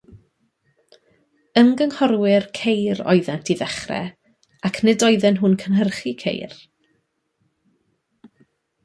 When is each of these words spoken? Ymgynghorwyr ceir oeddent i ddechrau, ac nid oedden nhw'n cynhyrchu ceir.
Ymgynghorwyr 1.61 2.47
ceir 2.59 3.03
oeddent 3.13 3.51
i 3.55 3.57
ddechrau, 3.59 3.99
ac 4.71 4.79
nid 4.89 5.05
oedden 5.11 5.37
nhw'n 5.41 5.59
cynhyrchu 5.65 6.15
ceir. 6.25 6.57